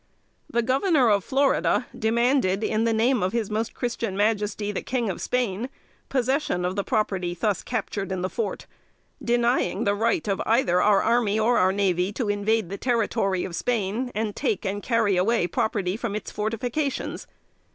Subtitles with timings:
[0.49, 5.11] The Governor of Florida demanded, in the name of "his Most Christian Majesty the king
[5.11, 5.69] of Spain,"
[6.09, 8.65] possession of the property thus captured in the fort;
[9.23, 14.11] denying the right of either our army or navy to invade the territory of Spain,
[14.15, 17.27] and take and carry away property from its fortifications.